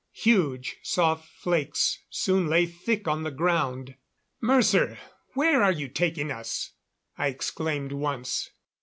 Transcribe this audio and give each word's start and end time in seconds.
Huge, 0.13 0.77
soft 0.81 1.29
flakes 1.29 1.99
soon 2.09 2.47
lay 2.47 2.65
thick 2.65 3.07
on 3.07 3.21
the 3.21 3.29
ground. 3.29 3.97
"Mercer, 4.41 4.97
where 5.35 5.61
are 5.61 5.71
you 5.71 5.87
taking 5.87 6.31
us?" 6.31 6.71
I 7.19 7.27
exclaimed 7.27 7.91
once. 7.91 8.49